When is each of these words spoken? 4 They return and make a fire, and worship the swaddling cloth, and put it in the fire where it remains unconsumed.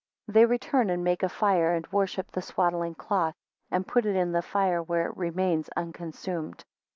4 0.25 0.33
They 0.33 0.45
return 0.47 0.89
and 0.89 1.03
make 1.03 1.21
a 1.21 1.29
fire, 1.29 1.73
and 1.75 1.85
worship 1.91 2.31
the 2.31 2.41
swaddling 2.41 2.95
cloth, 2.95 3.35
and 3.69 3.85
put 3.85 4.07
it 4.07 4.15
in 4.15 4.31
the 4.31 4.41
fire 4.41 4.81
where 4.81 5.05
it 5.05 5.15
remains 5.15 5.69
unconsumed. 5.77 6.65